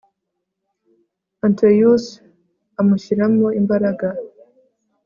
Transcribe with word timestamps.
Antaeus 1.45 2.03
amushyiramo 2.79 3.47
imbaraga 3.59 4.07